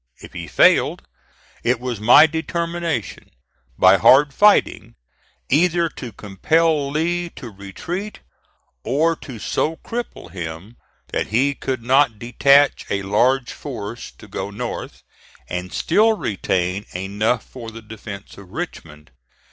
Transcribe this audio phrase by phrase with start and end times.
[0.19, 1.03] If he failed,
[1.63, 3.29] it was my determination,
[3.77, 4.95] by hard fighting,
[5.47, 8.21] either to compel Lee to retreat,
[8.83, 10.77] or to so cripple him
[11.11, 15.03] that he could not detach a large force to go north,
[15.47, 19.11] and still retain enough for the defence of Richmond.